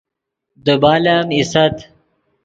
دیبال 0.65 1.05
ام 1.15 1.27
ایست 1.35 1.75